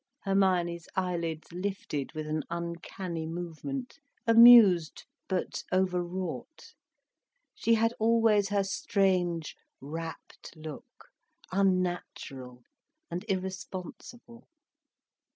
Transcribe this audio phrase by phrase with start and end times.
[0.23, 6.73] Hermione's eyelids lifted with an uncanny movement, amused but overwrought.
[7.53, 11.09] She had always her strange, rapt look,
[11.51, 12.63] unnatural
[13.11, 14.47] and irresponsible.